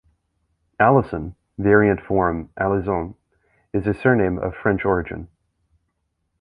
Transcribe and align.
Alison, 0.79 1.35
variant 1.59 2.01
form 2.01 2.49
Alizon, 2.59 3.13
is 3.71 3.85
a 3.85 3.93
surname 3.93 4.39
of 4.39 4.55
French 4.55 4.83
origin. 4.83 5.27